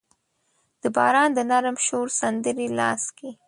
د 0.81 0.83
باران 0.95 1.29
د 1.33 1.39
نرم 1.51 1.77
شور 1.85 2.07
سندرې 2.19 2.67
لاس 2.79 3.03
کې 3.17 3.29